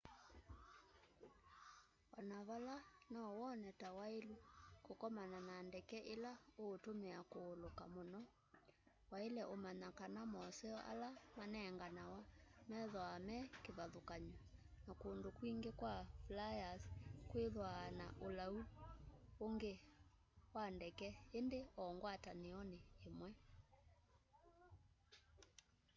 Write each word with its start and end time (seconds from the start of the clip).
o 2.17 2.19
na 2.29 2.37
vala 2.49 2.75
nowone 3.15 3.69
ta 3.81 3.89
wailu 3.97 4.35
kukomana 4.85 5.39
na 5.49 5.55
ndeke 5.67 5.97
ila 6.15 6.31
utumia 6.67 7.17
kuuluka 7.31 7.83
muno 7.95 8.21
waile 9.11 9.43
umanya 9.55 9.89
kana 9.99 10.21
moseo 10.33 10.77
ala 10.91 11.09
manenganawa 11.37 12.19
methwaa 12.69 13.17
me 13.27 13.37
kivathukany'o 13.63 14.37
na 14.85 14.91
kundu 15.01 15.27
kwingi 15.37 15.71
kwa 15.79 15.93
flyers 16.25 16.83
kwithwaa 17.29 17.85
na 17.99 18.05
ulau 18.27 18.57
ungu 19.45 19.73
wa 20.55 20.63
ndeke 20.75 21.07
ingi 21.37 21.61
o 21.81 21.83
ngwatanioni 21.95 22.79
imwe 23.07 23.29